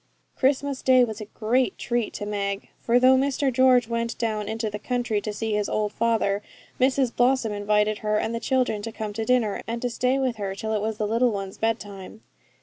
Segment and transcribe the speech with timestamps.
[0.35, 4.67] Christmas Day was a great treat to Meg; for though Mr George went down into
[4.67, 6.41] the country to see his old father,
[6.79, 10.37] Mrs Blossom invited her and the children to come to dinner, and to stay with
[10.37, 12.21] her till it was the little ones' bedtime.